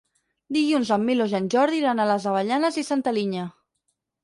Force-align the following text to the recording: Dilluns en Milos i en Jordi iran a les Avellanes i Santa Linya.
Dilluns 0.55 0.91
en 0.95 1.05
Milos 1.09 1.35
i 1.35 1.37
en 1.41 1.51
Jordi 1.55 1.79
iran 1.83 2.03
a 2.05 2.09
les 2.13 2.27
Avellanes 2.33 2.83
i 2.85 2.87
Santa 2.91 3.17
Linya. 3.21 3.47